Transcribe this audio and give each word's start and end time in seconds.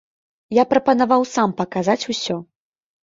Я 0.57 0.63
прапанаваў 0.71 1.27
сам 1.33 1.53
паказаць 1.63 1.99
усё. 2.15 2.41